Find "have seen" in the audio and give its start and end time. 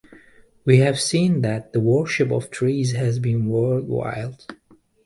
0.79-1.41